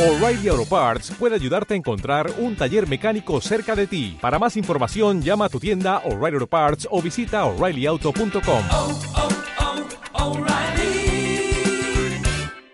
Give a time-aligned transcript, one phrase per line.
[0.00, 4.16] O'Reilly Auto Parts puede ayudarte a encontrar un taller mecánico cerca de ti.
[4.18, 8.62] Para más información, llama a tu tienda O'Reilly Auto Parts o visita oreillyauto.com.
[8.70, 9.00] oh,
[10.14, 11.52] oh, O'Reilly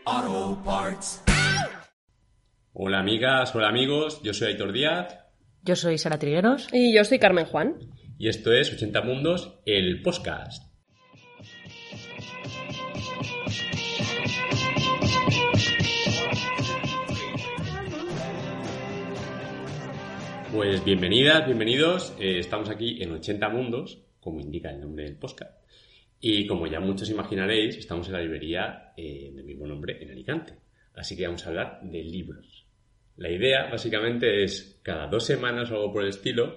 [0.05, 1.23] Auto Parts.
[2.73, 5.19] Hola amigas, hola amigos, yo soy Aitor Díaz
[5.63, 6.69] Yo soy Sara Trigueros.
[6.73, 7.75] Y yo soy Carmen Juan.
[8.19, 10.63] y esto es 80 Mundos, el podcast.
[20.57, 22.17] Pues bienvenidas, bienvenidos.
[22.19, 25.53] eh, estamos aquí en 80 Mundos, como indica el nombre del podcast.
[26.19, 30.55] Y como ya muchos imaginaréis, estamos en la librería eh, del mismo nombre en Alicante.
[30.95, 32.67] Así que vamos a hablar de libros.
[33.19, 36.57] La idea, básicamente, es cada dos semanas o algo por el estilo,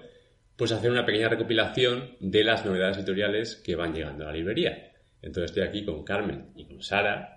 [0.56, 4.92] pues hacer una pequeña recopilación de las novedades editoriales que van llegando a la librería.
[5.20, 7.36] Entonces estoy aquí con Carmen y con Sara,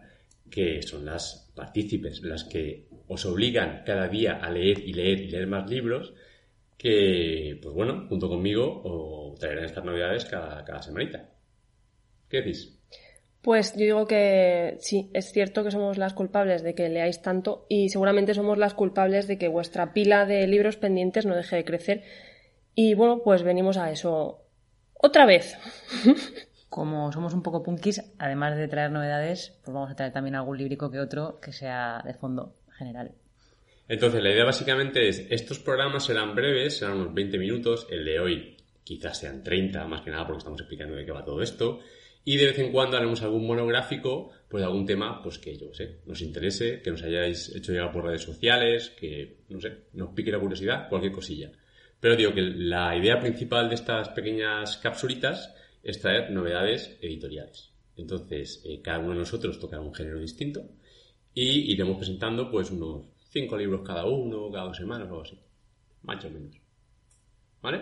[0.49, 5.29] que son las partícipes, las que os obligan cada día a leer y leer y
[5.29, 6.13] leer más libros,
[6.77, 11.29] que, pues bueno, junto conmigo os traerán estas novedades cada, cada semanita.
[12.29, 12.79] ¿Qué decís?
[13.43, 17.65] Pues yo digo que sí, es cierto que somos las culpables de que leáis tanto
[17.67, 21.65] y seguramente somos las culpables de que vuestra pila de libros pendientes no deje de
[21.65, 22.03] crecer.
[22.73, 24.45] Y bueno, pues venimos a eso
[24.93, 25.57] otra vez.
[26.69, 30.57] Como somos un poco punkis, además de traer novedades, pues vamos a traer también algún
[30.57, 33.13] líbrico que otro que sea de fondo general.
[33.87, 38.19] Entonces, la idea básicamente es, estos programas serán breves, serán unos 20 minutos, el de
[38.19, 41.79] hoy quizás sean 30, más que nada porque estamos explicando de qué va todo esto,
[42.25, 45.73] y de vez en cuando haremos algún monográfico, pues de algún tema, pues que yo
[45.73, 50.13] sé, nos interese, que nos hayáis hecho llegar por redes sociales, que, no sé, nos
[50.13, 51.51] pique la curiosidad, cualquier cosilla.
[51.99, 57.71] Pero digo que la idea principal de estas pequeñas capsulitas es traer novedades editoriales.
[57.97, 60.69] Entonces, eh, cada uno de nosotros tocará un género distinto
[61.33, 65.37] y iremos presentando pues unos cinco libros cada uno, cada dos semanas o algo así.
[66.03, 66.55] Más o menos.
[67.61, 67.79] ¿Vale?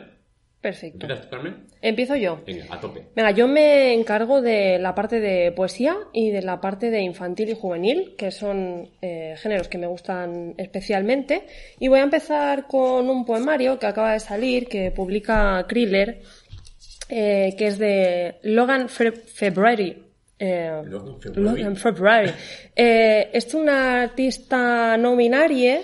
[0.62, 1.00] Perfecto.
[1.02, 1.68] ¿Empiezas tú, Carmen?
[1.82, 2.40] Empiezo yo.
[2.46, 3.08] Venga, a tope.
[3.16, 7.50] Venga, yo me encargo de la parte de poesía y de la parte de infantil
[7.50, 11.48] y juvenil, que son eh, géneros que me gustan especialmente.
[11.80, 16.22] Y voy a empezar con un poemario que acaba de salir, que publica Kriller,
[17.10, 20.04] eh, que es de Logan Fe- February.
[20.44, 21.62] Eh, Logan February.
[21.62, 22.32] Logan February.
[22.76, 25.82] Eh, es una artista no binaria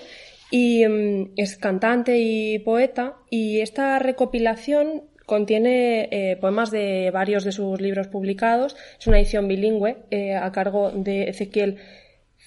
[0.50, 7.52] y mm, es cantante y poeta y esta recopilación contiene eh, poemas de varios de
[7.52, 8.74] sus libros publicados.
[8.98, 11.76] Es una edición bilingüe eh, a cargo de Ezequiel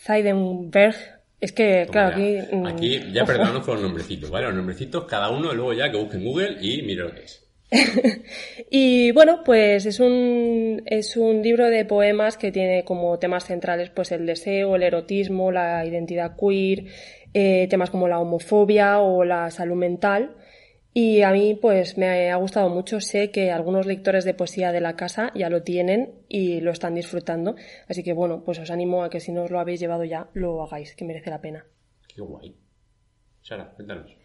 [0.04, 0.96] Zeidenberg.
[1.40, 2.22] Es que, claro, aquí...
[2.24, 4.48] Mira, mm, aquí ya perdonamos con los nombrecitos, ¿vale?
[4.48, 7.41] Los nombrecitos, cada uno luego ya que busque en Google y mire lo que es.
[8.70, 13.90] Y bueno, pues es un, es un libro de poemas que tiene como temas centrales
[13.90, 16.86] pues el deseo, el erotismo, la identidad queer,
[17.34, 20.36] eh, temas como la homofobia o la salud mental.
[20.94, 23.00] Y a mí pues me ha gustado mucho.
[23.00, 26.96] Sé que algunos lectores de poesía de la casa ya lo tienen y lo están
[26.96, 27.56] disfrutando.
[27.88, 30.30] Así que bueno, pues os animo a que si no os lo habéis llevado ya,
[30.34, 31.66] lo hagáis, que merece la pena.
[32.14, 32.56] Qué guay.
[33.42, 34.21] Sara, cuéntanos.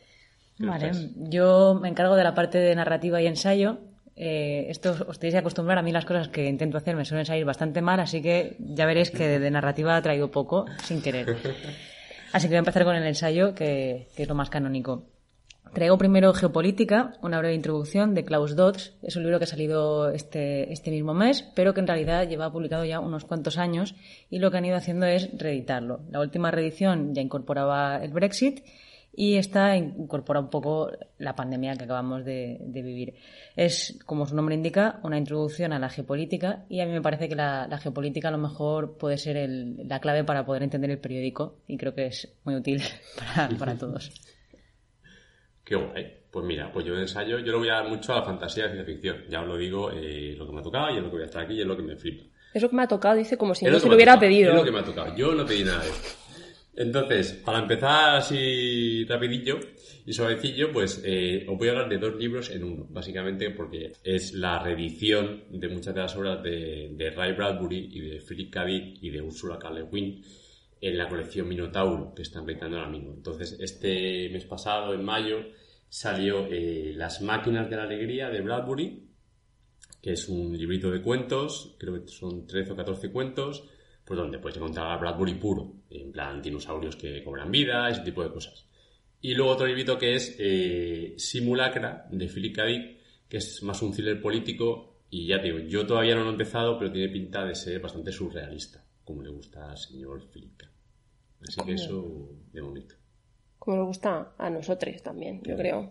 [0.59, 3.79] ¿Qué nos Vale, yo me encargo de la parte de narrativa y ensayo.
[4.17, 7.27] Eh, esto os- tenéis que acostumbrar a mí las cosas que intento hacer me suelen
[7.27, 11.03] salir bastante mal, así que ya veréis que de, de narrativa ha traído poco sin
[11.03, 11.37] querer.
[12.33, 15.05] Así que voy a empezar con el ensayo, que, que es lo más canónico.
[15.75, 18.95] Traigo primero Geopolítica, una breve introducción de Klaus Dodds.
[19.03, 22.51] Es un libro que ha salido este, este mismo mes, pero que en realidad lleva
[22.51, 23.95] publicado ya unos cuantos años
[24.31, 26.01] y lo que han ido haciendo es reeditarlo.
[26.11, 28.65] La última reedición ya incorporaba el Brexit
[29.19, 33.15] y esta incorpora un poco la pandemia que acabamos de, de vivir.
[33.57, 37.29] Es, como su nombre indica, una introducción a la geopolítica y a mí me parece
[37.29, 40.91] que la, la geopolítica a lo mejor puede ser el- la clave para poder entender
[40.91, 42.83] el periódico y creo que es muy útil
[43.19, 44.13] para, para todos.
[45.65, 46.13] Qué guay.
[46.31, 48.75] Pues mira, pues yo ensayo, yo lo voy a dar mucho a la fantasía de
[48.75, 49.17] ciencia ficción.
[49.31, 51.23] Ya os lo digo, eh, lo que me ha tocado y es lo que voy
[51.23, 52.25] a estar aquí y es lo que me flipa.
[52.53, 54.29] Eso que me ha tocado, dice como si Es no lo se lo hubiera tocado,
[54.31, 54.51] pedido.
[54.51, 55.17] Es lo que me ha tocado.
[55.17, 56.09] Yo no pedí nada de esto.
[56.77, 59.59] Entonces, para empezar así rapidillo
[60.05, 63.95] y suavecillo, pues eh, os voy a hablar de dos libros en uno, básicamente porque
[64.05, 68.65] es la reedición de muchas de las obras de, Ray Bradbury y de Philip K.
[68.67, 69.71] Dick y de Ursula K.
[69.71, 70.23] Le Guin
[70.79, 73.15] en la colección Minotauro que están editando ahora mismo.
[73.15, 75.39] Entonces, este mes pasado, en mayo,
[75.89, 79.09] salió eh, Las máquinas de la alegría de Bradbury,
[80.03, 83.65] que es un librito de cuentos, creo que son 13 o 14 cuentos,
[84.07, 88.23] pues donde puedes encontrar a Bradbury puro, en plan dinosaurios que cobran vida, ese tipo
[88.23, 88.65] de cosas.
[89.21, 92.65] Y luego otro librito que es eh, Simulacra, de Philip K.
[92.67, 92.97] Dick,
[93.29, 96.33] que es más un thriller político, y ya te digo, yo todavía no lo he
[96.33, 100.71] empezado, pero tiene pinta de ser bastante surrealista, como le gusta al señor Philip K.
[101.41, 102.95] Así que eso, de momento.
[103.59, 105.91] Como nos gusta a nosotros también, yo creo.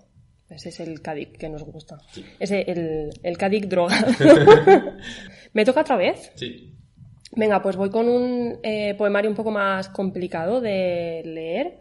[0.49, 1.97] Ese es el Cádiz que nos gusta.
[2.11, 2.23] Sí.
[2.39, 3.97] Ese, el, el Cádiz droga.
[5.53, 6.31] ¿Me toca otra vez?
[6.35, 6.74] Sí.
[7.35, 11.79] Venga, pues voy con un eh, poemario un poco más complicado de leer.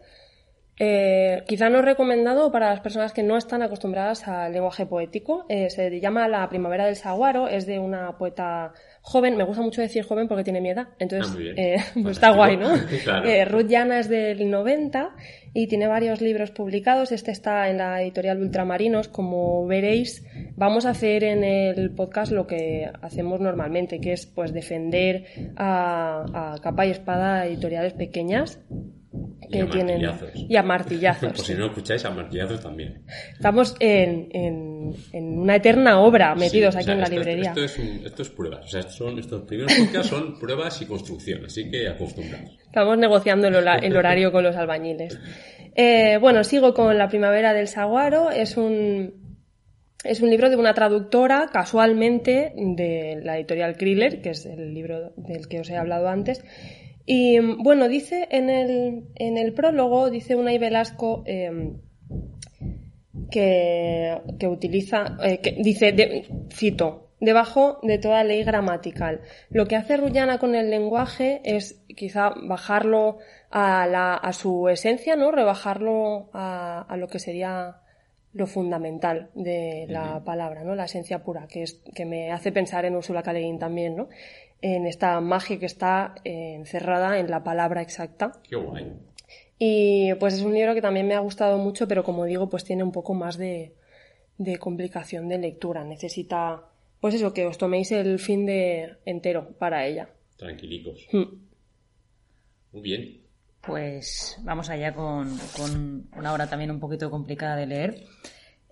[0.77, 5.45] Eh, quizá no recomendado para las personas que no están acostumbradas al lenguaje poético.
[5.47, 9.37] Eh, se llama La Primavera del Saguaro, es de una poeta joven.
[9.37, 12.57] Me gusta mucho decir joven porque tiene mi edad, entonces Ah, eh, pues está guay,
[12.57, 12.69] ¿no?
[13.03, 13.51] Claro.
[13.51, 15.15] Ruth Llana es del 90
[15.55, 17.13] y tiene varios libros publicados.
[17.13, 19.07] Este está en la editorial Ultramarinos.
[19.07, 20.25] Como veréis,
[20.57, 26.53] vamos a hacer en el podcast lo que hacemos normalmente, que es pues defender a,
[26.55, 28.59] a capa y espada editoriales pequeñas
[29.51, 30.45] que Y a tienen martillazos.
[30.49, 31.29] y a martillazos.
[31.33, 33.03] Por si no escucháis, a martillazos también.
[33.33, 37.15] Estamos en, en- en una eterna obra metidos Sí, o aquí sea, en la esto,
[37.15, 37.49] librería.
[37.49, 38.65] Esto, es un- esto es pruebas.
[38.65, 41.45] O sea, son, estos primeros podcasts son pruebas y construcción.
[41.45, 42.57] Así que acostumbrados.
[42.65, 45.17] Estamos negociando el, hora- el horario con los albañiles.
[45.75, 48.31] Eh, bueno, sigo con La Primavera del Saguaro.
[48.31, 49.13] Es un,
[50.03, 55.13] es un libro de una traductora, casualmente, de la editorial Kriller, que es el libro
[55.17, 56.43] del que os he hablado antes.
[57.05, 61.73] Y bueno, dice en el, en el prólogo, dice Unai Velasco, eh,
[63.31, 69.21] que, que utiliza, eh, que dice, de- cito, debajo de toda ley gramatical.
[69.49, 73.19] Lo que hace Rullana con el lenguaje es quizá bajarlo
[73.51, 75.31] a, la, a su esencia, ¿no?
[75.31, 77.77] Rebajarlo a, a lo que sería
[78.33, 80.75] lo fundamental de la palabra, ¿no?
[80.75, 83.33] La esencia pura, que es, que me hace pensar en Ursula K.
[83.57, 84.09] También, ¿no?
[84.61, 88.31] En esta magia que está eh, encerrada en la palabra exacta.
[88.49, 88.93] Qué guay.
[89.59, 92.63] Y pues es un libro que también me ha gustado mucho, pero como digo, pues
[92.63, 93.73] tiene un poco más de,
[94.37, 95.83] de complicación de lectura.
[95.83, 96.63] Necesita,
[96.99, 100.09] pues eso, que os toméis el fin de entero para ella.
[100.37, 101.07] Tranquilicos.
[101.11, 101.45] Hmm.
[102.73, 103.21] Muy bien.
[103.61, 108.03] Pues vamos allá con, con una obra también un poquito complicada de leer.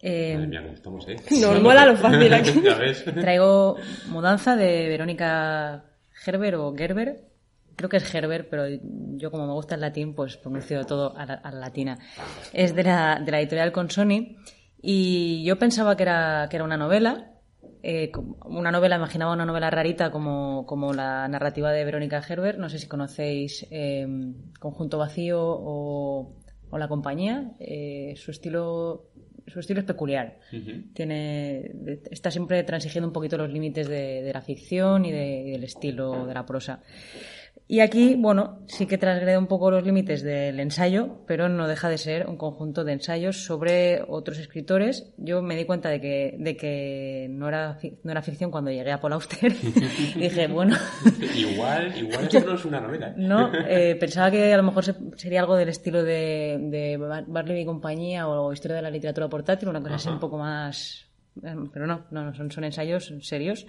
[0.06, 1.16] Eh, Madre mía, cómo estamos, ¿eh?
[1.42, 2.62] Nos mola lo fácil aquí.
[2.62, 3.06] ya ves.
[3.06, 3.78] traigo
[4.10, 7.24] Mudanza de Verónica Gerber o Gerber.
[7.78, 8.66] Creo que es Gerber, pero
[9.16, 11.98] yo como me gusta el latín, pues pronuncio todo a la, a la latina.
[12.52, 14.36] Es de la, de la editorial Consoni
[14.82, 17.32] y yo pensaba que era, que era una novela.
[17.82, 18.12] eh,
[18.46, 22.60] una novela, imaginaba una novela rarita como, como la narrativa de Verónica Gerber.
[22.60, 24.06] No sé si conocéis eh,
[24.60, 26.36] Conjunto Vacío o,
[26.70, 27.54] o La Compañía.
[27.60, 29.06] Eh, su estilo
[29.48, 30.38] su estilo es peculiar.
[30.94, 31.72] Tiene,
[32.12, 35.64] está siempre transigiendo un poquito los límites de, de la ficción y, de- y del
[35.64, 36.82] estilo de la prosa.
[37.66, 41.90] Y aquí, bueno, sí que transgrede un poco los límites del ensayo, pero no deja
[41.90, 45.14] de ser un conjunto de ensayos sobre otros escritores.
[45.18, 48.92] Yo me di cuenta de que, de que no, era, no era ficción cuando llegué
[48.92, 49.54] a Paul Auster.
[50.16, 50.76] dije, bueno,
[51.36, 53.14] igual, igual esto no es una novela.
[53.18, 57.26] no, eh, pensaba que a lo mejor se- sería algo del estilo de, de Bar-
[57.28, 60.16] Barley y compañía o historia de la literatura portátil, una cosa así Ajá.
[60.16, 61.06] un poco más...
[61.42, 63.66] eh, Pero no, no, no, son, son ensayos serios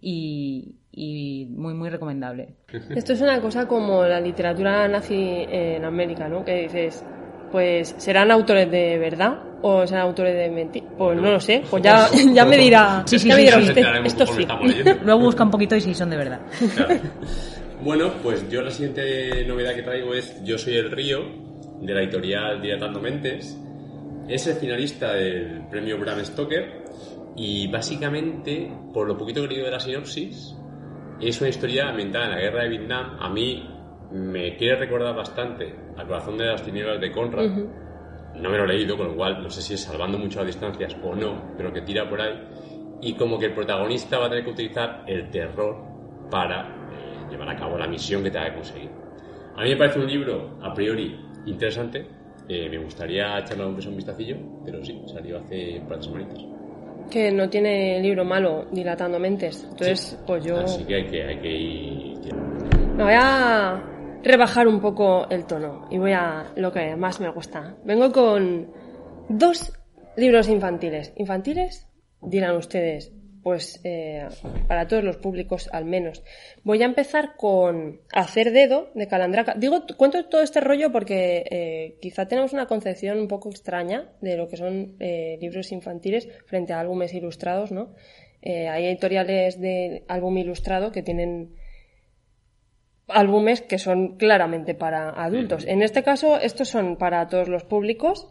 [0.00, 2.54] y, y muy, muy recomendable.
[2.90, 6.44] Esto es una cosa como la literatura nazi en América, ¿no?
[6.44, 7.04] Que dices,
[7.52, 10.86] pues, ¿serán autores de verdad o serán autores de mentira?
[10.96, 13.62] Pues no lo sé, pues ya, ya me dirá, Sí, sí, ya me sí, dirá
[13.62, 14.46] sí, usted, esto sí.
[15.04, 16.40] Luego busca un poquito y si son de verdad.
[16.74, 17.00] Claro.
[17.82, 21.24] Bueno, pues yo la siguiente novedad que traigo es Yo soy el río,
[21.80, 23.58] de la editorial Dilatando Mentes.
[24.28, 26.79] Es el finalista del premio Bram Stoker
[27.36, 30.56] y básicamente, por lo poquito que he leído de la sinopsis,
[31.20, 33.16] es una historia ambientada en la guerra de Vietnam.
[33.20, 33.68] A mí
[34.10, 37.50] me quiere recordar bastante al corazón de las tinieblas de Conrad.
[38.36, 40.46] No me lo he leído, con lo cual no sé si es salvando mucho las
[40.46, 42.40] distancias o no, pero que tira por ahí.
[43.02, 45.76] Y como que el protagonista va a tener que utilizar el terror
[46.30, 48.90] para eh, llevar a cabo la misión que tenga que conseguir.
[49.56, 52.06] A mí me parece un libro, a priori, interesante.
[52.48, 56.59] Eh, me gustaría echarle un, un vistacillo, pero sí, salió hace un par de semanitas.
[57.10, 59.64] Que no tiene libro malo, dilatando mentes.
[59.68, 62.34] Entonces, pues yo Así que hay que, hay que ir...
[62.96, 63.82] me voy a
[64.22, 67.76] rebajar un poco el tono y voy a lo que más me gusta.
[67.84, 68.68] Vengo con
[69.28, 69.72] dos
[70.16, 71.12] libros infantiles.
[71.16, 71.88] ¿Infantiles?
[72.22, 73.12] Dirán ustedes.
[73.42, 74.28] Pues eh,
[74.68, 76.22] para todos los públicos al menos.
[76.62, 79.54] Voy a empezar con Hacer Dedo de Calandraca.
[79.56, 84.36] Digo, cuento todo este rollo porque eh, quizá tenemos una concepción un poco extraña de
[84.36, 87.94] lo que son eh, libros infantiles frente a álbumes ilustrados, ¿no?
[88.42, 91.54] Eh, hay editoriales de álbum ilustrado que tienen
[93.08, 95.66] álbumes que son claramente para adultos.
[95.66, 98.28] En este caso, estos son para todos los públicos.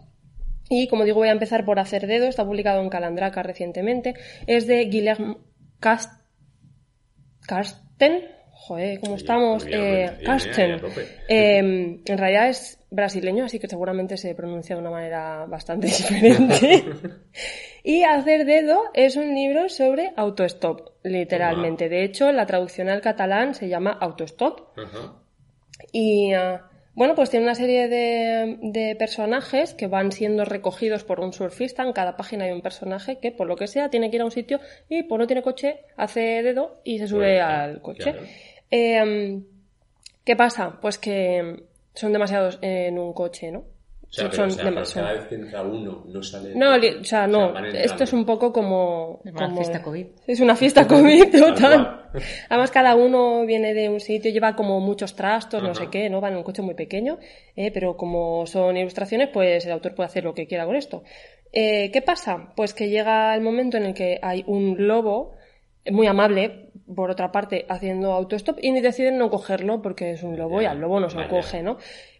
[0.69, 4.13] Y como digo, voy a empezar por Hacer Dedo, está publicado en Calandraca recientemente.
[4.47, 5.39] Es de Guillermo
[5.79, 6.19] Cast...
[7.45, 8.25] Carsten.
[8.51, 9.65] Joder, ¿cómo estamos?
[9.67, 10.79] Eh, Carsten.
[11.27, 11.57] Eh,
[12.05, 16.83] en realidad es brasileño, así que seguramente se pronuncia de una manera bastante diferente.
[17.83, 21.89] y Hacer dedo es un libro sobre autostop, literalmente.
[21.89, 24.77] De hecho, la traducción al catalán se llama autostop.
[24.77, 25.15] Ajá.
[25.91, 26.68] Y ah,
[26.99, 31.83] bueno, pues tiene una serie de, de personajes que van siendo recogidos por un surfista.
[31.83, 34.25] En cada página hay un personaje que, por lo que sea, tiene que ir a
[34.25, 38.11] un sitio y, pues no tiene coche, hace dedo y se sube Pues, al coche.
[38.11, 38.27] claro.
[38.69, 39.39] Eh,
[40.25, 40.77] ¿Qué pasa?
[40.81, 41.63] Pues que
[41.95, 43.63] son demasiados en un coche, ¿no?
[44.09, 46.55] O sea, pero, son o sea, cada vez que entra uno, no sale.
[46.55, 47.53] No, o sea, no.
[47.53, 49.21] van Esto es un poco como.
[49.23, 50.07] Es una como- fiesta COVID.
[50.25, 52.09] Es una fiesta COVID Tal total.
[52.49, 56.21] Además, cada uno viene de un sitio, lleva como muchos trastos, no sé qué, ¿no?
[56.21, 57.19] Van en un coche muy pequeño,
[57.55, 61.03] eh, pero como son ilustraciones, pues el autor puede hacer lo que quiera con esto.
[61.51, 62.51] Eh, ¿Qué pasa?
[62.55, 65.35] Pues que llega el momento en el que hay un lobo
[65.89, 70.61] muy amable, por otra parte, haciendo autostop y deciden no cogerlo porque es un lobo
[70.61, 71.77] y al lobo no se lo coge, ¿no?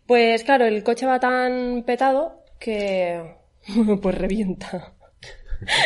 [0.10, 3.22] Pues claro, el coche va tan petado que
[4.02, 4.94] pues revienta.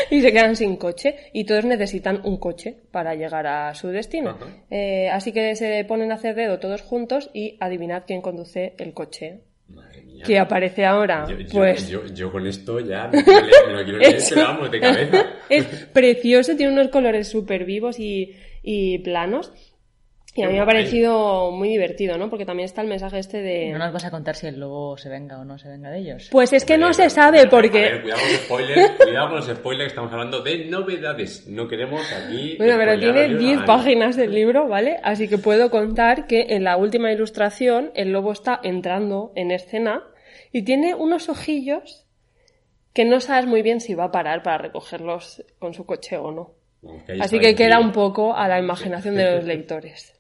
[0.10, 4.38] y se quedan sin coche y todos necesitan un coche para llegar a su destino.
[4.72, 8.94] Eh, así que se ponen a hacer dedo todos juntos y adivinad quién conduce el
[8.94, 9.42] coche.
[9.68, 10.24] Madre mía.
[10.26, 13.18] Que aparece ahora, Yo, yo- pues yo, yo con esto ya me,
[13.74, 15.26] lo quiero leer, pero vamos, de cabeza.
[15.50, 19.52] es precioso, tiene unos colores súper vivos y, y planos.
[20.36, 22.28] Y a mí me ha parecido muy divertido, ¿no?
[22.28, 23.70] Porque también está el mensaje este de...
[23.72, 26.00] No nos vas a contar si el lobo se venga o no se venga de
[26.00, 26.30] ellos.
[26.32, 28.02] Pues es que no se sabe a ver, porque...
[28.02, 31.48] cuidado con los spoilers, cuidado con los spoilers, estamos hablando de novedades.
[31.48, 32.56] No queremos aquí.
[32.58, 33.68] Bueno, pero tiene el libro a 10 nadie.
[33.68, 35.00] páginas del libro, ¿vale?
[35.04, 40.02] Así que puedo contar que en la última ilustración el lobo está entrando en escena
[40.52, 42.08] y tiene unos ojillos
[42.94, 46.32] que no sabes muy bien si va a parar para recogerlos con su coche o
[46.32, 46.56] no.
[47.20, 50.13] Así que queda un poco a la imaginación de los lectores.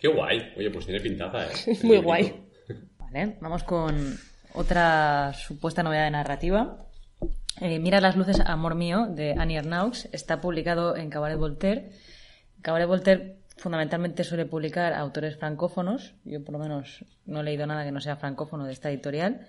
[0.00, 0.52] Qué guay.
[0.56, 1.50] Oye, pues tiene pintaza, ¿eh?
[1.66, 2.46] Es muy guay.
[2.98, 4.16] Vale, vamos con
[4.54, 6.86] otra supuesta novedad de narrativa.
[7.60, 10.08] Eh, Mira las luces, amor mío, de Annie Ernaux.
[10.12, 11.90] Está publicado en Cabaret Voltaire.
[12.62, 16.14] Cabaret Voltaire fundamentalmente suele publicar autores francófonos.
[16.24, 19.46] Yo por lo menos no he leído nada que no sea francófono de esta editorial.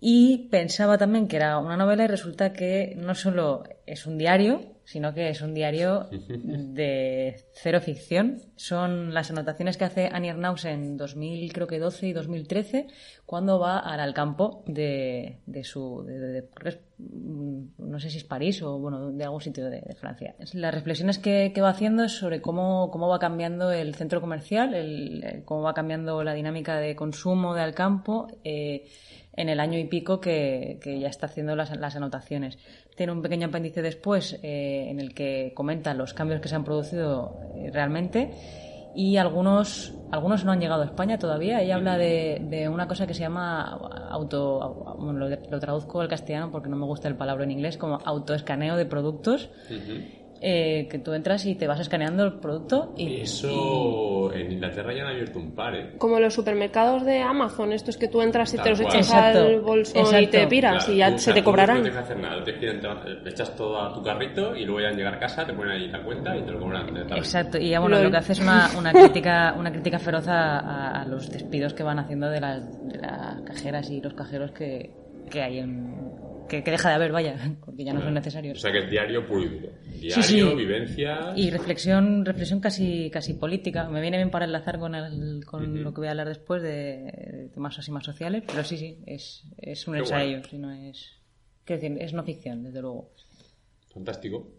[0.00, 4.71] Y pensaba también que era una novela y resulta que no solo es un diario,
[4.84, 8.38] sino que es un diario de cero ficción.
[8.56, 12.86] Son las anotaciones que hace Annie Ernaux en 2000, creo que 12 y 2013,
[13.26, 16.02] cuando va al campo de, de su...
[16.06, 16.48] de-
[17.78, 20.34] no sé si es París o bueno, de algún sitio de, Francia.
[20.54, 24.74] Las reflexiones que, que va haciendo es sobre cómo, cómo va cambiando el centro comercial,
[24.74, 28.28] el- el- cómo va cambiando la dinámica de consumo de Alcampo.
[28.44, 28.86] Eh,
[29.34, 32.58] en el año y pico que, que ya está haciendo las, las anotaciones.
[32.96, 36.64] Tiene un pequeño apéndice después eh, en el que comenta los cambios que se han
[36.64, 38.30] producido eh, realmente
[38.94, 41.62] y algunos, algunos no han llegado a España todavía.
[41.62, 43.62] Ella habla de, de una cosa que se llama
[44.10, 44.96] auto,
[45.50, 48.86] lo traduzco al castellano porque no me gusta el palabra en inglés, como autoescaneo de
[48.86, 49.48] productos.
[50.44, 55.02] Eh, que tú entras y te vas escaneando el producto y Eso en Inglaterra ya
[55.02, 55.92] han abierto un par, ¿eh?
[55.98, 58.94] Como los supermercados de Amazon, estos que tú entras y Tal te los cual.
[58.96, 60.30] echas Exacto, al bolso y exacto.
[60.30, 61.76] te piras Claro, y ya tú, o se sea, te cobrarán.
[61.78, 64.80] No tienes que hacer nada, te piden, te- echas todo a tu carrito y luego
[64.80, 66.96] ya al llegar a casa te ponen ahí la cuenta y te lo cobran.
[67.16, 68.04] Exacto, y ya bueno, Lol.
[68.06, 71.72] lo que hace es una, una crítica, una crítica feroz a, a- a los despidos
[71.74, 74.90] que van haciendo de las, de las cajeras y los cajeros que,
[75.30, 75.94] que hay en,
[76.52, 78.60] que, que deja de haber, vaya, porque ya no son O necesarios.
[78.60, 79.68] sea que es diario puro y duro.
[80.00, 80.54] Diario, Sí, sí.
[80.54, 81.36] vivencias.
[81.38, 83.88] Y reflexión, reflexión casi, casi política.
[83.88, 86.68] Me viene bien para enlazar con, el, con lo que voy a hablar después de,
[87.32, 90.50] de temas así más sociales, pero sí, sí, es, es un Qué ensayo, guay.
[90.50, 91.10] si no es,
[91.64, 93.12] quiero decir, es no ficción, desde luego.
[93.92, 94.52] Fantástico.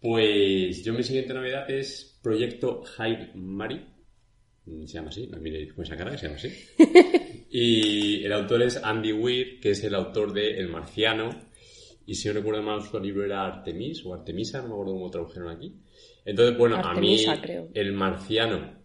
[0.00, 3.86] Pues yo mi siguiente novedad es Proyecto Hail Mari.
[4.64, 6.52] Se llama así, no miréis con esa cara, se llama así.
[7.56, 11.30] Y el autor es Andy Weir, que es el autor de El Marciano.
[12.04, 15.08] Y si no recuerdo mal, su libro era Artemis o Artemisa, no me acuerdo cómo
[15.08, 15.72] tradujeron aquí.
[16.24, 17.68] Entonces, bueno, Artemisa, a mí creo.
[17.72, 18.82] El Marciano,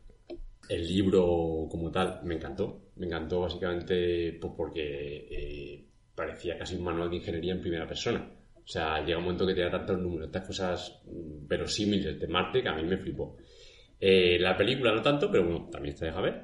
[0.70, 2.92] el libro como tal, me encantó.
[2.98, 8.32] Me encantó básicamente pues, porque eh, parecía casi un manual de ingeniería en primera persona.
[8.56, 12.28] O sea, llega un momento que te da tantos números, tantas cosas mm, verosímiles de
[12.28, 13.36] Marte que a mí me flipó.
[14.00, 16.44] Eh, la película no tanto, pero bueno, también se deja ver.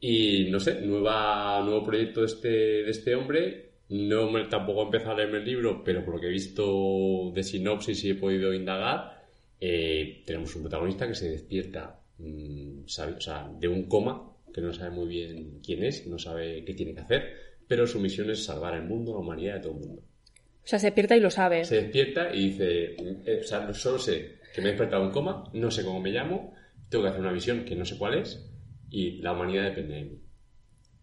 [0.00, 3.62] Y no sé, nueva, nuevo proyecto de este, de este hombre.
[3.88, 7.30] No me, tampoco he empezado a leerme el libro, pero por lo que he visto
[7.34, 9.22] de sinopsis y he podido indagar,
[9.60, 14.60] eh, tenemos un protagonista que se despierta mm, sabe- o sea, de un coma, que
[14.60, 17.32] no sabe muy bien quién es, no sabe qué tiene que hacer,
[17.68, 20.02] pero su misión es salvar el mundo, la humanidad de todo el mundo.
[20.02, 21.64] O sea, se despierta y lo sabe.
[21.64, 25.44] Se despierta y dice, eh, o sea, solo sé que me he despertado en coma,
[25.52, 26.54] no sé cómo me llamo,
[26.88, 28.48] tengo que hacer una misión que no sé cuál es
[28.90, 30.22] y la humanidad depende de mí.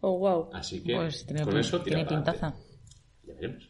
[0.02, 0.50] Oh, wow.
[0.54, 2.54] Así que Pues tiene, con eso tira tiene pintaza.
[3.26, 3.70] Ya veremos.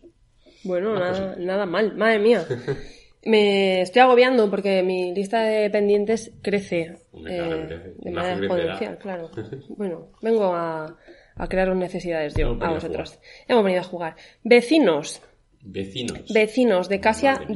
[0.63, 2.46] Bueno, nada, nada mal, madre mía.
[3.25, 8.98] Me estoy agobiando porque mi lista de pendientes crece Hombre, eh, de Más manera exponencial,
[8.98, 9.32] claro.
[9.70, 10.98] Bueno, vengo a,
[11.36, 13.20] a crear necesidades yo, a a vosotros.
[13.48, 14.15] Hemos venido a jugar.
[14.43, 15.22] Vecinos,
[15.62, 16.34] Vecinos.
[16.34, 17.38] vecinos de Kasia.
[17.38, 17.53] Toma.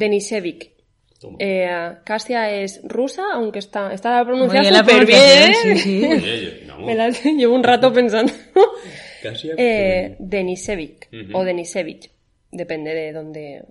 [1.40, 1.68] Eh,
[2.04, 5.78] Kasia es rusa, aunque está, está pronunciada bien la súper pronunciación, bien.
[5.78, 6.06] sí, sí.
[6.12, 8.32] Oye, yo- vamos, Me la- llevo un rato pensando.
[9.24, 12.12] casi Eh, Denisevich o Denisevich,
[12.52, 13.66] depende de dónde,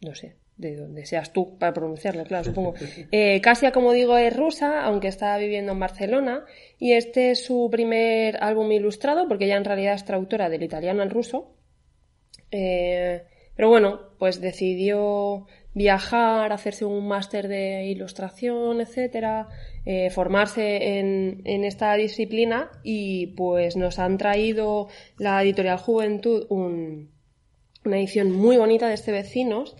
[0.00, 2.74] no sé, de dónde seas tú para pronunciarlo, claro, supongo.
[3.12, 6.44] Eh, Kasia, como digo, es rusa, aunque está viviendo en Barcelona,
[6.78, 11.02] y este es su primer álbum ilustrado, porque ella en realidad es traductora del italiano
[11.02, 11.52] al ruso.
[12.50, 13.22] Eh,
[13.54, 19.48] pero bueno, pues decidió viajar, hacerse un máster de ilustración, etcétera,
[19.84, 27.10] eh, formarse en, en esta disciplina y pues nos han traído la editorial Juventud un-
[27.84, 29.76] una edición muy bonita de este Vecinos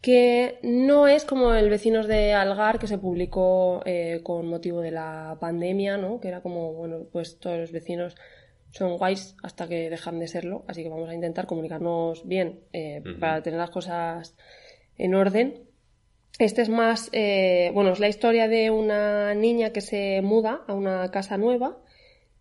[0.00, 4.90] que no es como el Vecinos de Algar que se publicó eh, con motivo de
[4.92, 6.20] la pandemia, ¿no?
[6.20, 8.16] Que era como, bueno, pues todos los vecinos
[8.70, 13.02] son guays hasta que dejan de serlo, así que vamos a intentar comunicarnos bien eh,
[13.20, 14.36] para tener las cosas
[14.98, 15.64] en orden.
[16.38, 20.74] Este es más, eh, bueno, es la historia de una niña que se muda a
[20.74, 21.78] una casa nueva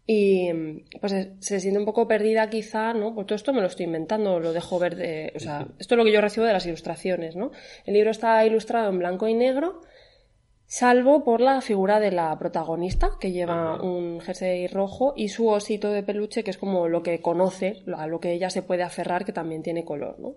[0.06, 0.52] y
[1.00, 3.14] pues se- se siente un poco perdida quizá, ¿no?
[3.14, 5.98] Pues todo esto me lo estoy inventando, lo dejo ver, de- o sea, esto es
[5.98, 7.52] lo que yo recibo de las ilustraciones, ¿no?
[7.86, 9.82] El libro está ilustrado en blanco y negro,
[10.66, 13.84] salvo por la figura de la protagonista, que lleva Ajá.
[13.84, 18.08] un jersey rojo, y su osito de peluche, que es como lo que conoce, a
[18.08, 20.34] lo que ella se puede aferrar, que también tiene color, ¿no?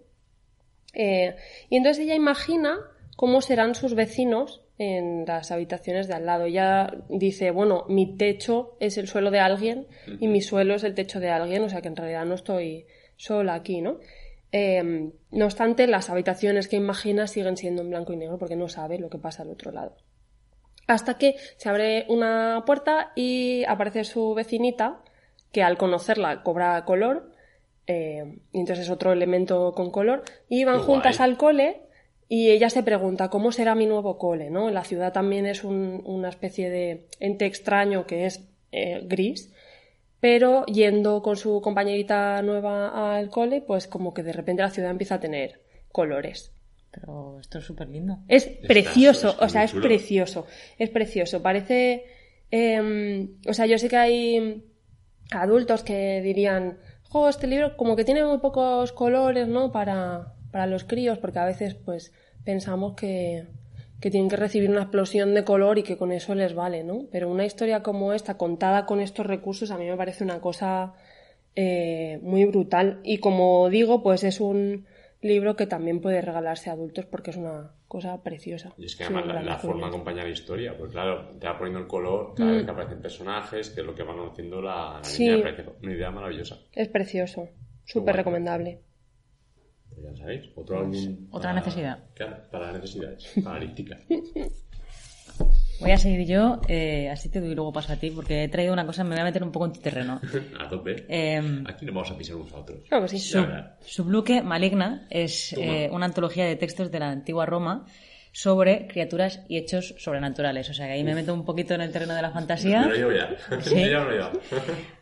[0.96, 1.36] Eh,
[1.68, 2.78] y entonces ella imagina
[3.16, 6.46] cómo serán sus vecinos en las habitaciones de al lado.
[6.46, 9.86] Ella dice, bueno, mi techo es el suelo de alguien
[10.20, 12.86] y mi suelo es el techo de alguien, o sea que en realidad no estoy
[13.16, 13.98] sola aquí, ¿no?
[14.52, 18.68] Eh, no obstante, las habitaciones que imagina siguen siendo en blanco y negro porque no
[18.68, 19.96] sabe lo que pasa al otro lado.
[20.86, 25.02] Hasta que se abre una puerta y aparece su vecinita,
[25.52, 27.32] que al conocerla cobra color,
[27.86, 31.82] eh, y entonces es otro elemento con color, y van juntas al cole
[32.28, 34.70] y ella se pregunta cómo será mi nuevo cole, ¿no?
[34.70, 39.52] La ciudad también es un- una especie de ente extraño que es eh, gris,
[40.18, 44.90] pero yendo con su compañerita nueva al cole, pues como que de repente la ciudad
[44.90, 45.60] empieza a tener
[45.92, 46.52] colores.
[46.90, 48.18] Pero esto es súper lindo.
[48.26, 49.82] Es precioso, es o sea, es chulo.
[49.84, 50.46] precioso,
[50.78, 51.42] es precioso.
[51.42, 52.04] Parece,
[52.50, 54.64] eh, o sea, yo sé que hay
[55.30, 56.78] adultos que dirían,
[57.28, 59.72] este libro como que tiene muy pocos colores, ¿no?
[59.72, 62.12] Para, para los críos, porque a veces, pues,
[62.44, 63.46] pensamos que,
[64.00, 67.06] que tienen que recibir una explosión de color y que con eso les vale, ¿no?
[67.10, 70.94] Pero una historia como esta, contada con estos recursos, a mí me parece una cosa
[71.54, 73.00] eh, muy brutal.
[73.02, 74.86] Y como digo, pues es un
[75.22, 78.72] libro que también puede regalarse a adultos porque es una cosa preciosa.
[78.78, 81.80] Y es que Sí, además la, forma acompaña la historia, pues claro, te va poniendo
[81.80, 82.66] el color cada vez Mm.
[82.66, 85.24] que aparecen personajes, que es lo que van conociendo la, la Sí.
[85.24, 86.58] niña, me parece una idea maravillosa.
[86.72, 87.48] Es precioso,
[87.84, 88.80] súper recomendable.
[89.88, 91.26] Pues ya sabéis, otro álbum.
[91.30, 92.04] otra para- necesidad.
[92.14, 94.00] Claro, para necesidades, paralíticas.
[95.80, 98.72] Voy a seguir yo, eh, así te doy luego paso a ti, porque he traído
[98.72, 100.20] una cosa, me voy a meter un poco en tu terreno.
[100.60, 101.04] A tope.
[101.08, 102.78] Eh, Aquí nos vamos a pisar unos a otros.
[102.88, 103.38] Claro que sí.
[103.38, 103.72] Verás.
[103.84, 107.84] Subluque Maligna es eh, una antología de textos de la antigua Roma
[108.32, 110.68] sobre criaturas y hechos sobrenaturales.
[110.68, 112.82] O sea que ahí me meto un poquito en el terreno de la fantasía.
[112.82, 113.30] Me lo llevo ya.
[113.62, 113.74] Sí.
[113.80, 114.40] Yo ya me lo llevo.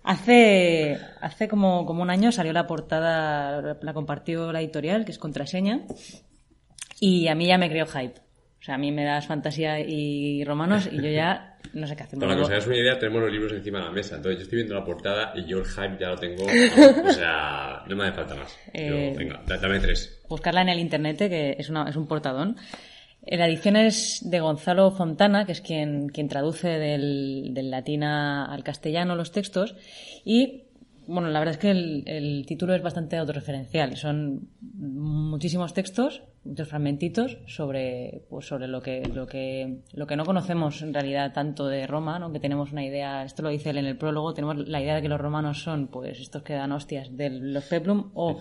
[0.02, 5.18] Hace, hace como, como un año salió la portada, la compartió la editorial, que es
[5.18, 5.82] Contraseña,
[7.00, 8.23] y a mí ya me creó hype.
[8.64, 12.02] O sea, a mí me das fantasía y romanos y yo ya no sé qué
[12.04, 12.18] hacer.
[12.18, 14.16] Para que os hagáis una idea, tenemos los libros encima de la mesa.
[14.16, 16.44] Entonces, yo estoy viendo la portada y yo el hype ya lo tengo.
[17.06, 18.56] O sea, no me hace falta más.
[18.72, 20.18] Yo, Eh, venga, da- dame tres.
[20.30, 22.56] buscarla en el internet, que es, una, es un portadón.
[23.26, 28.02] Eh, La edición es de Gonzalo Fontana, que es quien, quien traduce del, del latín
[28.02, 29.76] a- al castellano los textos.
[30.24, 30.62] Y,
[31.06, 33.94] bueno, la verdad es que el, el título es bastante autorreferencial.
[33.98, 34.48] Son
[35.34, 40.80] muchísimos textos, muchos fragmentitos sobre, pues sobre lo que, lo que, lo que no conocemos
[40.80, 42.32] en realidad tanto de Roma, ¿no?
[42.32, 45.02] Que tenemos una idea, esto lo dice él en el prólogo, tenemos la idea de
[45.02, 48.38] que los romanos son, pues, estos que dan hostias de los peplum o,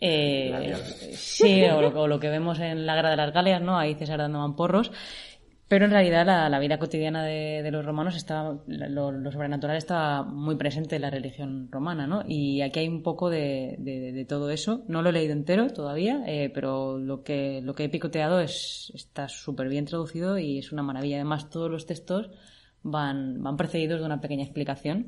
[0.00, 0.74] eh,
[1.12, 3.78] sí, o lo, o lo que vemos en la Guerra de las Galias, ¿no?
[3.78, 4.90] Ahí César dando mamporros.
[5.70, 9.76] Pero en realidad la, la vida cotidiana de, de los romanos estaba, lo, lo sobrenatural
[9.76, 12.24] estaba muy presente en la religión romana, ¿no?
[12.26, 14.82] Y aquí hay un poco de, de- de todo eso.
[14.88, 18.90] No lo he leído entero todavía, eh, pero lo que, lo que he picoteado es,
[18.96, 21.16] está súper bien traducido y es una maravilla.
[21.18, 22.30] Además, todos los textos
[22.82, 25.06] van, van precedidos de una pequeña explicación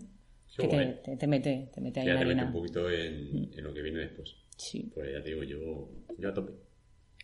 [0.56, 2.88] Qué que te, te- te mete, te mete ahí Ya en te mete un poquito
[2.88, 4.36] en, en lo que viene después.
[4.56, 4.92] Sí.
[4.94, 6.52] Pues ya te digo, yo, yo a tope.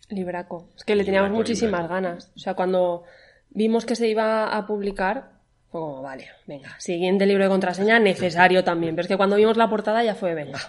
[0.09, 0.67] Libraco.
[0.75, 1.93] Es que le teníamos Libraco, muchísimas libraco.
[1.93, 2.31] ganas.
[2.35, 3.03] O sea, cuando
[3.49, 5.31] vimos que se iba a publicar,
[5.69, 8.95] fue como, vale, venga, siguiente libro de contraseña, necesario también.
[8.95, 10.59] Pero es que cuando vimos la portada ya fue, venga.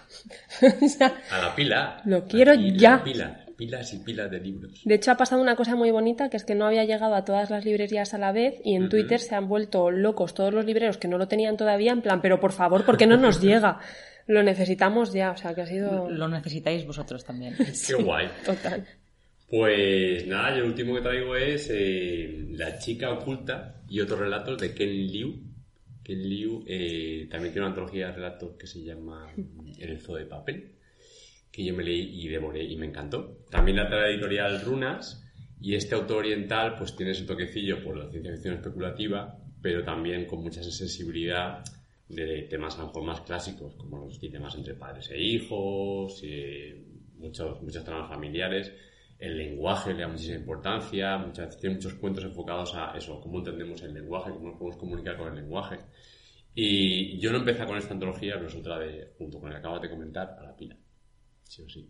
[0.63, 2.03] O sea, A la pila.
[2.05, 3.03] Lo quiero pila, ya.
[3.03, 4.83] Pila, pilas y pilas de libros.
[4.85, 7.25] de hecho, ha pasado una cosa muy bonita, que es que no había llegado a
[7.25, 8.91] todas las librerías a la vez y en.
[8.91, 12.21] Twitter se han vuelto locos todos los libreros que no lo tenían todavía, en plan,
[12.21, 13.79] pero por favor, ¿por qué no nos llega?
[14.27, 16.09] Lo necesitamos ya, o sea, que ha sido...
[16.09, 17.57] Lo necesitáis vosotros también.
[17.57, 18.29] Qué guay.
[18.45, 18.87] Total.
[19.51, 24.61] Pues nada, yo el último que traigo es eh, La chica oculta y otros relatos
[24.61, 25.43] de Ken Liu.
[26.05, 29.35] Ken Liu eh, también tiene una antología de relatos que se llama
[29.77, 30.77] El zoo de papel,
[31.51, 33.39] que yo me leí y devoré y me encantó.
[33.51, 35.29] También la trae editorial Runas
[35.61, 40.27] y este autor oriental pues tiene ese toquecillo por la ciencia ficción especulativa, pero también
[40.27, 41.65] con mucha sensibilidad
[42.09, 46.85] de temas a lo mejor más clásicos, como los dilemas entre padres e hijos, eh,
[47.19, 48.73] muchos, muchos tramas familiares.
[49.21, 53.39] El lenguaje le da muchísima importancia, muchas veces tiene muchos cuentos enfocados a eso, cómo
[53.39, 55.77] entendemos el lenguaje, cómo nos podemos comunicar con el lenguaje.
[56.55, 59.59] Y yo no empecé con esta antología, pero es otra de, junto con el que
[59.61, 60.77] acabas de comentar, a la pila.
[61.45, 61.89] Sí o sí.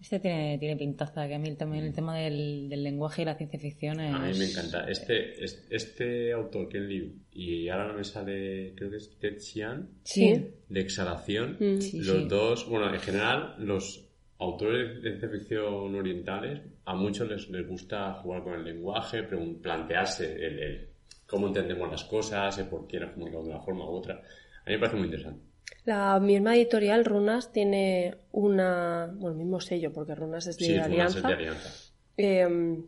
[0.00, 3.36] Este tiene, tiene pintaza, que a mí también el tema del, del lenguaje y la
[3.36, 4.12] ciencia ficción es...
[4.14, 4.88] A mí me encanta.
[4.90, 9.88] Este, es- este autor, Ken Liu, y ahora me sale, creo que es Ted Chiang,
[10.02, 10.46] Sí.
[10.68, 11.56] de Exhalación.
[11.60, 11.80] Mm.
[11.80, 12.28] Sí, los sí.
[12.28, 14.03] dos, bueno, en general, los
[14.44, 20.34] autores de ciencia ficción orientales, a muchos les, les gusta jugar con el lenguaje, plantearse
[20.34, 20.88] el, el
[21.26, 24.14] cómo entendemos las cosas, el por qué nos comunicamos de una forma u otra.
[24.14, 25.40] A mí me parece muy interesante.
[25.84, 30.76] La misma editorial Runas tiene una, bueno, el mismo sello, porque Runas es de Sí,
[30.78, 31.20] Alianza.
[31.20, 31.92] serie de alianza.
[32.16, 32.78] eh,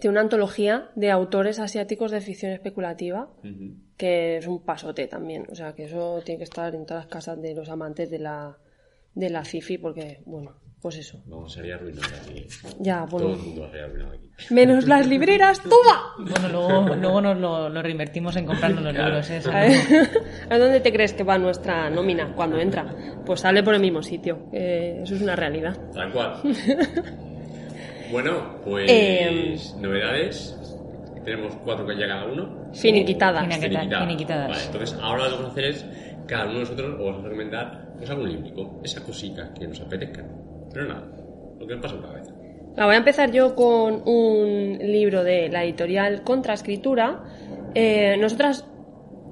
[0.00, 3.30] tiene una antología de autores asiáticos de ficción especulativa,
[3.96, 5.46] que es un pasote también.
[5.50, 8.18] O sea, que eso tiene que estar en todas las casas de los amantes de
[8.18, 8.58] la,
[9.14, 11.18] de la cifi, porque, bueno, pues eso.
[11.24, 12.46] Vamos, sería arruinado aquí.
[12.78, 13.28] Ya, bueno.
[13.28, 14.30] Todo el mundo sería arruinado aquí.
[14.50, 16.12] Menos las libreras, ¡toma!
[16.18, 19.08] Bueno, luego, luego nos lo, lo reinvertimos en comprarnos los Claro.
[19.20, 19.30] libros.
[19.30, 19.40] ¿eh?
[19.50, 20.10] A ver,
[20.50, 22.84] ¿A dónde te crees que va nuestra nómina cuando entra?
[23.24, 24.50] Pues sale por el mismo sitio.
[24.52, 25.74] Eh, eso es una realidad.
[25.94, 26.34] Tal cual.
[28.12, 30.56] bueno, pues Eh, novedades.
[31.24, 32.68] Tenemos cuatro que ya cada uno.
[32.74, 33.44] Finiquitadas.
[33.44, 34.00] Finiquita- Finiquitadas.
[34.06, 34.48] finiquitadas.
[34.50, 35.86] Vale, entonces ahora lo que vamos a hacer es,
[36.26, 39.80] cada uno de nosotros os vamos a recomendar pues, algún líbrico, esa cosita que nos
[39.80, 40.22] apetezca.
[40.74, 41.06] Pero nada,
[41.58, 42.32] lo que nos pasa por la cabeza.
[42.76, 47.22] Voy a empezar yo con un libro de la editorial Contraescritura.
[47.74, 48.66] Eh, nosotras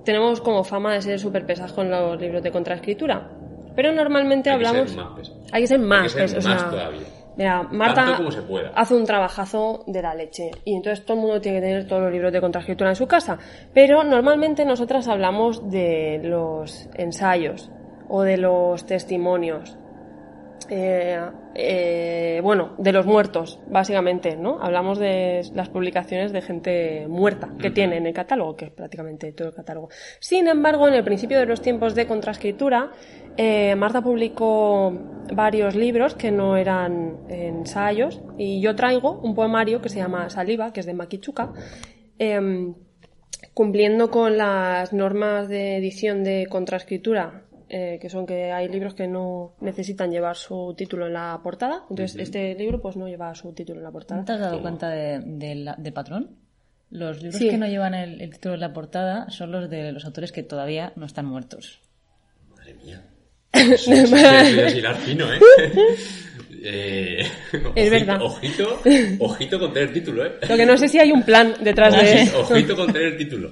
[0.05, 3.31] tenemos como fama de ser súper pesadas con los libros de contraescritura.
[3.74, 4.90] Pero normalmente Hay que hablamos.
[4.90, 5.33] ser más.
[5.52, 7.00] Hay que ser más Hay que ser pesados, o más sea, todavía.
[7.35, 8.68] Mira, Marta Tanto como se pueda.
[8.76, 12.02] hace un trabajazo de la leche y entonces todo el mundo tiene que tener todos
[12.02, 13.38] los libros de contraescritura en su casa.
[13.72, 17.70] Pero normalmente nosotras hablamos de los ensayos
[18.09, 19.78] o de los testimonios.
[20.70, 21.20] Eh,
[21.55, 24.59] eh, bueno, de los muertos, básicamente, ¿no?
[24.61, 29.33] Hablamos de las publicaciones de gente muerta que tiene en el catálogo, que es prácticamente
[29.33, 29.88] todo el catálogo.
[30.20, 32.90] Sin embargo, en el principio de los tiempos de contraescritura,
[33.37, 34.92] eh, Marta publicó
[35.33, 40.72] varios libros que no eran ensayos y yo traigo un poemario que se llama Saliva,
[40.72, 41.53] que es de Maquichuca,
[42.18, 42.75] em,
[43.55, 49.08] cumpliendo con las normas de edición de contraescritura, eh, que son que hay libros que
[49.08, 51.85] no necesitan llevar su título en la portada.
[51.90, 54.20] Entonces, este libro pues no lleva su título en la portada.
[54.20, 56.37] ¿No te has dado cuenta de, de la- de patrón?
[56.90, 57.48] Los libros Sí.
[57.48, 60.42] que no llevan el, el título en la portada son los de los autores que
[60.42, 61.80] todavía no están muertos.
[62.50, 63.02] Madre mía.
[63.52, 65.38] Eso es hilar fino, ¿eh?
[66.64, 68.22] Eh, Es ojito- verdad.
[68.22, 68.80] Ojito,
[69.18, 70.32] ojito con tener título, ¿eh?
[70.48, 73.50] Lo que no sé si hay un plan detrás de Ojito, ojito con tener título.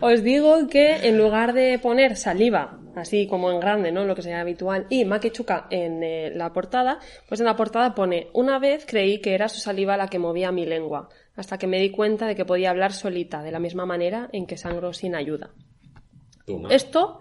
[0.00, 4.04] Os digo que en lugar de poner saliva, así como en grande, ¿no?
[4.04, 8.28] Lo que sería habitual, y maquichuca en eh, la portada, pues en la portada pone,
[8.34, 11.80] una vez creí que era su saliva la que movía mi lengua, hasta que me
[11.80, 15.14] di cuenta de que podía hablar solita, de la misma manera en que sangro sin
[15.14, 15.50] ayuda.
[16.46, 16.68] Toma.
[16.70, 17.20] Esto,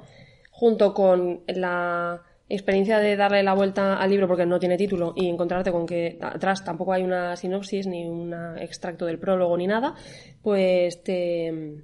[0.51, 5.27] junto con la experiencia de darle la vuelta al libro porque no tiene título y
[5.27, 9.95] encontrarte con que atrás tampoco hay una sinopsis ni un extracto del prólogo ni nada,
[10.41, 11.83] pues te,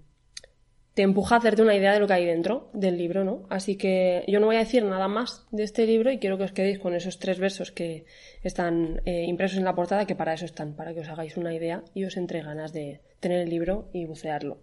[0.93, 3.47] te empuja a hacerte una idea de lo que hay dentro del libro, ¿no?
[3.49, 6.43] Así que yo no voy a decir nada más de este libro y quiero que
[6.43, 8.05] os quedéis con esos tres versos que
[8.43, 11.53] están eh, impresos en la portada, que para eso están, para que os hagáis una
[11.53, 14.59] idea y os entre ganas de tener el libro y bucearlo.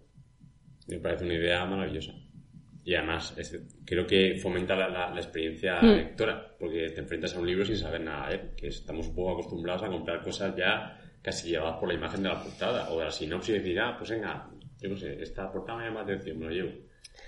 [0.87, 2.13] Me parece una idea maravillosa.
[2.83, 5.95] Y además, es- creo que fomenta la, la- la experiencia Mm.
[5.97, 9.15] lectora, porque te enfrentas a un libro sin saber nada de él, que estamos un
[9.15, 12.97] poco acostumbrados a comprar cosas ya casi llevadas por la imagen de la portada o
[12.97, 14.49] de la sinopsis y decir, ah, pues venga,
[14.81, 16.71] yo no sé, esta portada me llama la atención, me lo llevo.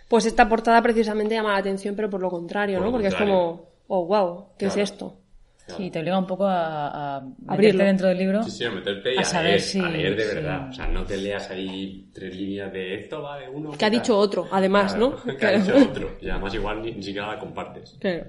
[0.10, 2.92] Pues esta portada precisamente llama la atención, pero por lo contrario, Por ¿no?
[2.92, 3.34] lo Porque contrario.
[3.34, 4.82] es como, oh, wow, ¿qué Claro.
[4.82, 5.20] es esto?
[5.66, 7.84] Sí, te obliga un poco a, a meterte Abrirlo.
[7.86, 8.44] dentro del libro.
[8.44, 10.36] Sí, sí, a meterte y A a, saber leer, si- a leer de sí.
[10.36, 10.70] verdad.
[10.70, 13.72] O sea, no te leas ahí tres líneas de esto va de uno.
[13.72, 15.16] Que ha dicho otro, además, ¿no?
[15.40, 16.18] Que ha dicho otro.
[16.20, 17.96] Y además igual ni, ni siquiera la compartes.
[18.02, 18.26] Claro.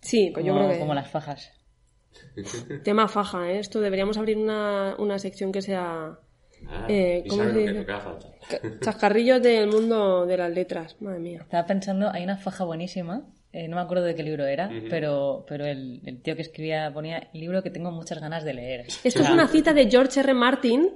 [0.00, 0.80] Sí, pues yo como, creo que...
[0.80, 1.52] como las fajas.
[2.84, 3.58] Tema faja, ¿eh?
[3.58, 6.18] Esto deberíamos abrir una, una sección que sea
[6.68, 7.86] Ah, Eh, ¿cómo se dice?
[7.86, 8.26] que falta.
[8.80, 10.96] chascarrillos del mundo de las letras.
[11.00, 11.40] Madre mía.
[11.42, 15.44] Estaba pensando, hay una faja buenísima, eh, no me acuerdo de qué libro era, pero,
[15.48, 18.86] pero el, el tío que escribía ponía libro que tengo muchas ganas de leer.
[19.04, 20.34] Esto es una cita de George R.
[20.34, 20.90] Martin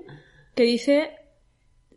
[0.54, 1.10] que dice...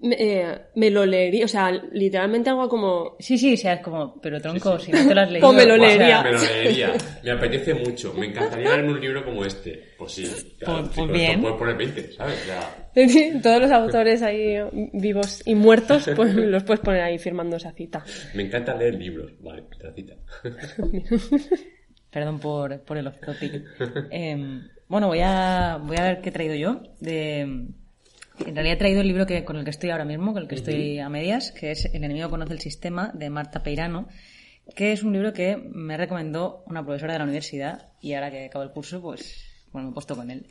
[0.04, 3.16] Me, eh, me lo leería, o sea, literalmente algo como...
[3.20, 5.54] Sí, sí, o sea, es como, pero tronco, si no te lo has leído...
[5.54, 6.24] Me lo o sea.
[6.24, 6.94] Me lo leería.
[7.24, 8.14] Me apetece mucho.
[8.14, 9.94] Me encantaría leerme un libro como este.
[9.98, 10.56] Pues sí.
[10.60, 11.42] claro, Pues- pues bien.
[11.42, 12.46] Puedes poner 20, ¿sabes?
[12.46, 13.42] Ya.
[13.42, 14.58] Todos los autores ahí
[14.94, 18.04] vivos y muertos, pues los puedes poner ahí firmando esa cita.
[18.36, 19.32] Me encanta leer libros.
[19.40, 20.14] Vale, otra cita.
[22.12, 23.64] Perdón por, por el off topic.
[24.12, 26.84] Eh, bueno, voy a, voy a ver qué he traído yo.
[27.00, 27.68] De,
[28.46, 30.48] en realidad he traído el libro que, con el que estoy ahora mismo, con el
[30.48, 34.08] que estoy a medias, que es El enemigo conoce el sistema, de Marta Peirano,
[34.76, 38.46] que es un libro que me recomendó una profesora de la universidad y ahora que
[38.46, 40.46] acabo el curso, pues bueno, me he puesto con él.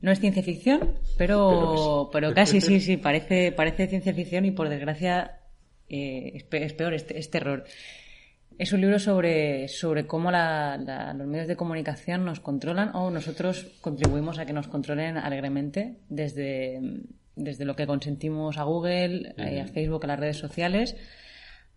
[0.00, 4.68] No es ciencia ficción, pero, pero casi sí, sí, parece, parece ciencia ficción y por
[4.68, 5.40] desgracia
[5.88, 7.64] eh, es, pe- es peor, es, es terror.
[8.58, 13.10] Es un libro sobre, sobre cómo la- la- los medios de comunicación nos controlan o
[13.10, 16.80] nosotros contribuimos a que nos controlen alegremente desde,
[17.44, 20.96] desde lo que consentimos a Google, eh, a Facebook, a las redes sociales,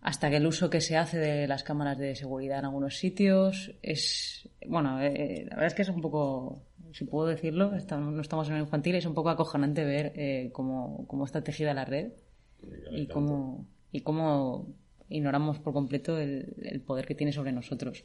[0.00, 3.72] hasta que el uso que se hace de las cámaras de seguridad en algunos sitios
[3.82, 8.20] es, bueno, eh, la verdad es que es un poco, si puedo decirlo, estamos- no
[8.20, 11.84] estamos en el infantil, es un poco acojonante ver eh, cómo, cómo está tejida la
[11.86, 12.12] red
[12.92, 14.66] y cómo, y cómo
[15.08, 18.04] ignoramos por completo el, el poder que tiene sobre nosotros.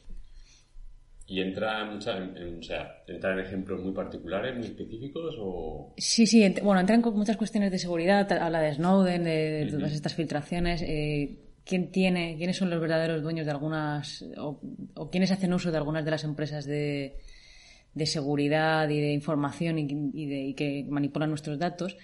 [1.32, 5.36] Y entra en, mucha- en- en- o sea, entra en ejemplos muy particulares, muy específicos
[5.38, 5.94] o...
[5.96, 9.30] Sí, sí, ent- bueno, entran con muchas cuestiones de seguridad, habla de Snowden, de,
[9.64, 14.60] de todas estas filtraciones, eh, quién tiene, quiénes son los verdaderos dueños de algunas, o,
[14.94, 17.18] o quiénes hacen uso de algunas de las empresas de,
[17.94, 21.96] de seguridad y de información y, y de, y que manipulan nuestros datos.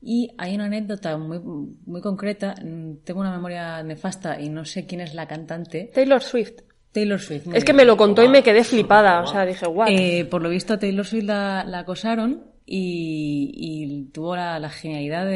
[0.00, 4.86] Y hay una anécdota muy, muy concreta, mm, tengo una memoria nefasta y no sé
[4.86, 6.60] quién es la cantante, Taylor Swift.
[6.92, 7.46] Taylor Swift.
[7.54, 9.20] Es que me lo contó y me quedé flipada.
[9.22, 9.88] O sea, dije, guau.
[9.90, 14.70] Eh, por lo visto, a Taylor Swift la, la acosaron y, y tuvo la, la
[14.70, 15.30] genialidad de,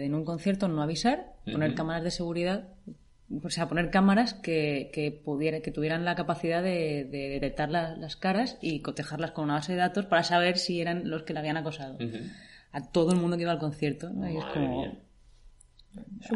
[0.00, 2.68] de en un concierto no avisar, poner cámaras de seguridad,
[3.42, 7.96] o sea, poner cámaras que, que, pudiera, que tuvieran la capacidad de, de detectar la-
[7.96, 11.32] las caras y cotejarlas con una base de datos para saber si eran los que
[11.32, 11.96] la habían acosado.
[12.72, 14.10] A todo el mundo que iba al concierto.
[14.10, 14.28] ¿no?
[14.30, 14.80] Y es como...
[14.80, 14.92] mía.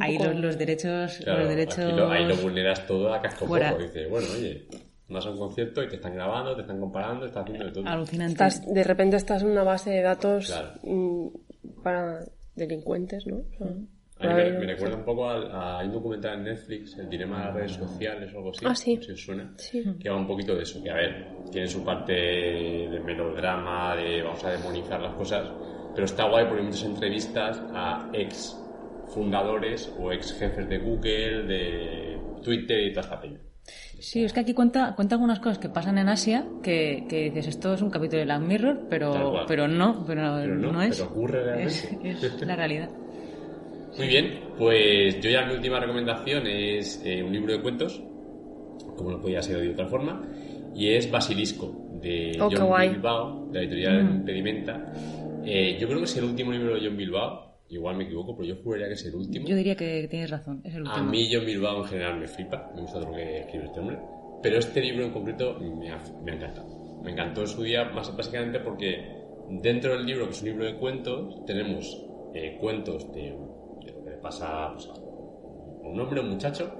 [0.00, 1.18] Ahí poco- los, los derechos...
[1.22, 1.92] Claro, los derechos...
[1.92, 3.72] lo, ahí lo vulneras todo a casco Fuera.
[3.72, 3.82] porro.
[3.84, 4.66] Dices, bueno, oye,
[5.08, 7.86] vas a un concierto y te están grabando, te están comparando, estás haciendo de todo.
[7.86, 8.32] Alucinante.
[8.32, 10.68] Estás, de repente estás en una base de datos Claro.
[10.82, 11.28] mm,
[11.82, 12.20] para
[12.54, 13.36] delincuentes, ¿no?
[13.36, 17.08] O sea, A mí me, me recuerda un poco a un documental en Netflix, El
[17.10, 18.64] dilema de las redes sociales o algo así.
[18.66, 18.96] Ah, sí.
[18.96, 19.54] no sé si os suena.
[19.58, 19.84] Sí.
[20.00, 24.22] Que va un poquito de eso, que a ver, tiene su parte de melodrama, de
[24.22, 25.50] vamos a demonizar las cosas,
[25.94, 28.56] pero está guay porque hay muchas entrevistas a ex
[29.08, 33.38] fundadores o ex jefes de Google, de Twitter y toda esta peña.
[33.98, 37.48] Sí, es que aquí cuenta, cuenta algunas cosas que pasan en Asia que, que dices,
[37.48, 40.98] esto es un capítulo de Black Mirror, pero, pero no, pero, Pero no, no es.
[41.00, 42.26] pero ocurre es, realmente.
[42.26, 42.90] es la realidad.
[43.98, 48.00] Muy bien, pues yo ya mi última recomendación es eh, un libro de cuentos,
[48.96, 50.22] como no podía ser de otra forma,
[50.74, 52.92] y es Basilisco, de Oh, John.
[52.92, 54.92] Bilbao, de la editorial Impedimenta.
[55.44, 58.48] Eh, yo creo que es el último libro de John Bilbao, igual me equivoco, pero
[58.48, 59.46] yo juraría que es el último.
[59.46, 61.10] Yo diría que tienes razón, es el A último.
[61.10, 63.98] mí John Bilbao en general me flipa, me gusta lo que escribe este hombre,
[64.42, 67.00] pero este libro en concreto me ha, me ha encantado.
[67.02, 69.04] Me encantó en su día, más, básicamente porque
[69.48, 73.22] dentro del libro, que es un libro de cuentos, tenemos eh, cuentos de,
[73.84, 74.94] de lo que le pasa pues, a
[75.88, 76.72] un hombre, a un muchacho,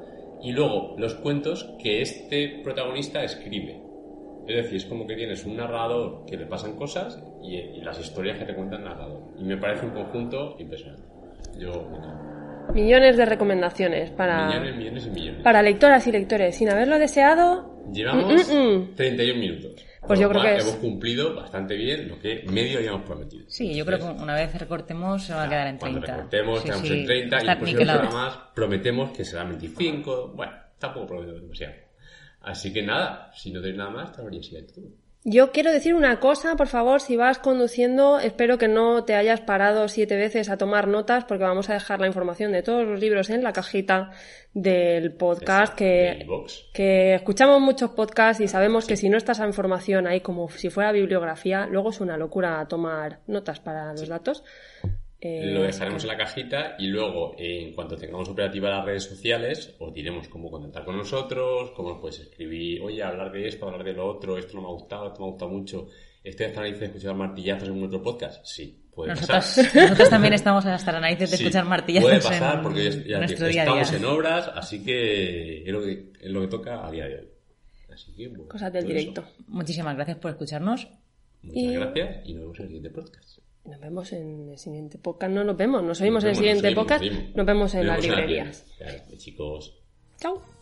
[0.43, 3.81] y luego los cuentos que este protagonista escribe.
[4.49, 7.99] Es decir, es como que tienes un narrador que le pasan cosas y, y las
[8.01, 9.23] historias que te cuenta el narrador.
[9.39, 11.03] Y me parece un conjunto impresionante.
[11.59, 12.73] Yo me encanta.
[12.75, 15.43] Millones de recomendaciones para, Millones, millones y millones.
[15.43, 16.57] para lectoras y lectores.
[16.57, 18.95] Sin haberlo deseado, Llevamos Mm, mm, mm.
[18.97, 19.87] 31 minutos.
[20.09, 23.45] Pues yo creo que es- Hemos cumplido bastante bien lo que medio habíamos prometido.
[23.49, 26.01] Sí, yo creo que una vez recortemos se va a quedar en 30.
[26.01, 28.01] Cuando recortemos, Sí, quedamos sí, en 30 y niquelado.
[28.01, 30.33] programas prometemos que será 25.
[30.35, 31.75] Bueno, tampoco prometemos demasiado.
[32.47, 34.87] Así que nada, si no tenéis nada más, te habría sido todo.
[35.25, 39.41] Yo quiero decir una cosa, por favor, si vas conduciendo, espero que no te hayas
[39.41, 43.01] parado siete veces a tomar notas, porque vamos a dejar la información de todos los
[43.01, 44.13] libros en la cajita
[44.55, 50.21] del podcast, que, escuchamos muchos podcasts y sabemos que si no está esa información ahí
[50.21, 54.45] como si fuera bibliografía, luego es una locura tomar notas para los datos.
[55.21, 59.05] Eh, Lo dejaremos en la cajita y luego, eh, en cuanto tengamos operativa las redes
[59.05, 63.67] sociales, os diremos cómo contactar con nosotros, cómo nos puedes escribir, oye, hablar de esto,
[63.67, 65.89] hablar de lo otro, esto no me ha gustado, esto me ha gustado mucho,
[66.23, 68.45] estoy hasta la nariz de escuchar martillazos en nuestro podcast.
[68.45, 69.75] Sí, puede Nosotros, pasar.
[69.83, 73.03] nosotros también estamos hasta la nariz de Sí, escuchar martillazos Puede pasar en porque ya,
[73.07, 76.87] ya nuestro día estamos en obras, así que es lo que, es lo que toca
[76.87, 77.29] a día de hoy.
[77.91, 79.23] Así que, bueno, Cosas del directo.
[79.23, 79.31] eso.
[79.49, 80.87] Muchísimas gracias por escucharnos.
[81.41, 83.39] Muchas Y- gracias y nos vemos en el siguiente podcast.
[83.67, 85.33] Nos vemos en el siguiente podcast.
[85.33, 87.05] No nos vemos, nos oímos en el siguiente podcast.
[87.05, 88.67] nos vemos en Nos las librerías.
[88.79, 89.83] Claro, chicos.
[90.19, 90.56] Chao.